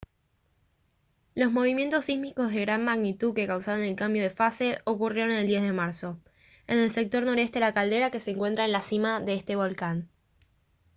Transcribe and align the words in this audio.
los 1.35 1.51
movimientos 1.51 2.05
sísmicos 2.05 2.49
de 2.51 2.61
gran 2.61 2.83
magnitud 2.83 3.35
que 3.35 3.45
causaron 3.45 3.83
el 3.85 3.95
cambio 3.95 4.23
de 4.23 4.31
fase 4.31 4.79
ocurrieron 4.83 5.29
el 5.31 5.45
10 5.45 5.61
de 5.61 5.73
marzo 5.73 6.17
en 6.65 6.79
el 6.79 6.89
sector 6.89 7.23
noreste 7.23 7.59
de 7.59 7.65
la 7.65 7.73
caldera 7.75 8.09
que 8.09 8.19
se 8.19 8.31
encuentra 8.31 8.65
en 8.65 8.71
la 8.71 8.81
cima 8.81 9.19
de 9.19 9.35
este 9.35 9.55
volcán 9.55 10.09